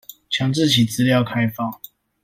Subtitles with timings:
[0.31, 1.79] 強制其資料開放